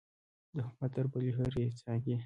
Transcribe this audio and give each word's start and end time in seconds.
د 0.55 0.57
حکومت 0.67 0.91
تر 0.95 1.05
بلې 1.11 1.31
هرې 1.37 1.65
څانګې. 1.79 2.15